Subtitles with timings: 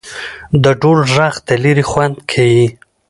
[0.63, 2.65] د ډول ږغ د ليري خوند کيي.